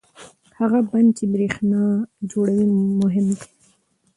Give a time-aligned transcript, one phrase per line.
[0.59, 1.81] هغه بند چې برېښنا
[2.31, 2.67] جوړوي
[3.01, 3.47] مهم دی.